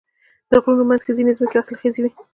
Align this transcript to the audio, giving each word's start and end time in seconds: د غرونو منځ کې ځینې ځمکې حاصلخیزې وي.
د 0.49 0.51
غرونو 0.63 0.83
منځ 0.89 1.01
کې 1.05 1.17
ځینې 1.17 1.37
ځمکې 1.37 1.57
حاصلخیزې 1.59 1.99
وي. 2.01 2.11